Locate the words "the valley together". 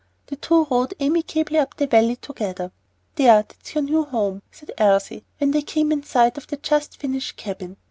1.77-2.71